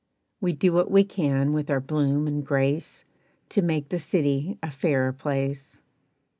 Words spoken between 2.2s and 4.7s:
and grace, To make the city